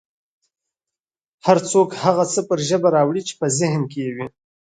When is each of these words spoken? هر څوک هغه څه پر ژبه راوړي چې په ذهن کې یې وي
هر 1.45 1.57
څوک 1.71 1.89
هغه 2.03 2.23
څه 2.33 2.39
پر 2.47 2.59
ژبه 2.69 2.89
راوړي 2.95 3.21
چې 3.27 3.33
په 3.41 3.47
ذهن 3.59 3.81
کې 3.91 3.99
یې 4.05 4.11
وي 4.15 4.27